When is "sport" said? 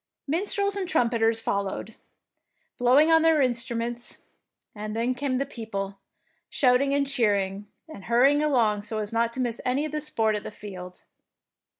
10.01-10.35